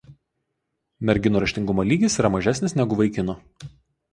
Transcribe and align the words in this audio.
Merginų 1.09 1.43
raštingumo 1.43 1.85
lygis 1.91 2.17
yra 2.23 2.33
mažesnis 2.37 2.77
negu 2.81 2.99
vaikinų. 3.03 3.37